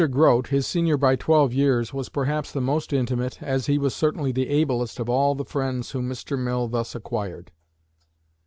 [0.09, 4.31] Grote, his senior by twelve years, was perhaps the most intimate, as he was certainly
[4.31, 6.35] the ablest, of all the friends whom Mr.
[6.39, 7.51] Mill thus acquired.